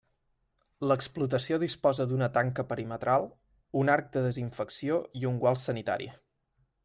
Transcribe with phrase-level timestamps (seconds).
[0.91, 3.29] L'explotació disposa d'una tanca perimetral,
[3.83, 6.09] un arc de desinfecció i un gual sanitari.